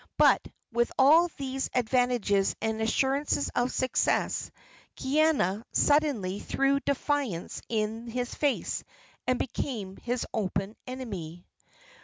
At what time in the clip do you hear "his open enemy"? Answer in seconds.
9.97-11.45